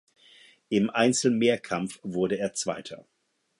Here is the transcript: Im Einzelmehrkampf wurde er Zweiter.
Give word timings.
Im 0.69 0.89
Einzelmehrkampf 0.89 1.99
wurde 2.01 2.35
er 2.39 2.55
Zweiter. 2.55 3.05